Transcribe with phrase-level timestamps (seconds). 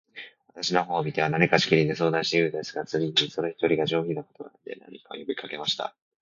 [0.47, 5.93] 私の方を見ては、何かしきりに相談しているようでしたが、ついに、その一人が、上品な言葉で、何か呼びかけました。